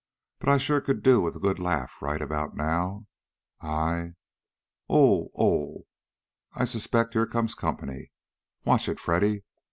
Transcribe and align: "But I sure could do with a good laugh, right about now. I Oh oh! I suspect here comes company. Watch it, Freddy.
"But 0.39 0.49
I 0.49 0.57
sure 0.57 0.81
could 0.81 1.03
do 1.03 1.21
with 1.21 1.35
a 1.35 1.39
good 1.39 1.59
laugh, 1.59 2.01
right 2.01 2.23
about 2.23 2.55
now. 2.55 3.05
I 3.61 4.13
Oh 4.89 5.29
oh! 5.37 5.85
I 6.53 6.65
suspect 6.65 7.13
here 7.13 7.27
comes 7.27 7.53
company. 7.53 8.11
Watch 8.65 8.89
it, 8.89 8.99
Freddy. 8.99 9.43